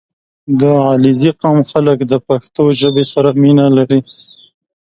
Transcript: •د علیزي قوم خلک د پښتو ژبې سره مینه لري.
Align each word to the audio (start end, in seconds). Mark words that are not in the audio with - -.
•د 0.59 0.61
علیزي 0.89 1.31
قوم 1.41 1.59
خلک 1.71 1.97
د 2.11 2.13
پښتو 2.27 2.63
ژبې 2.79 3.05
سره 3.13 3.29
مینه 3.41 3.65
لري. 3.77 3.99